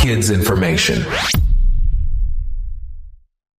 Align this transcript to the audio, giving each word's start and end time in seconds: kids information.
kids 0.00 0.30
information. 0.30 1.02